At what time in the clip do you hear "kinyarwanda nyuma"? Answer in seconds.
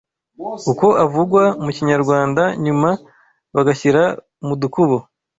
1.75-2.89